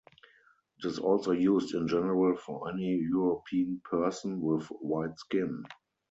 It 0.79 0.87
is 0.87 0.97
also 0.97 1.29
used 1.29 1.75
in 1.75 1.87
general 1.87 2.35
for 2.35 2.71
any 2.73 2.95
European 3.07 3.81
person 3.85 4.41
with 4.41 4.65
white 4.81 5.19
skin. 5.19 5.63